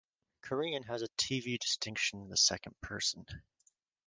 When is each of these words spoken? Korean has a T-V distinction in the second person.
Korean 0.41 0.81
has 0.85 1.03
a 1.03 1.09
T-V 1.17 1.59
distinction 1.59 2.23
in 2.23 2.29
the 2.29 2.35
second 2.35 2.73
person. 2.81 3.23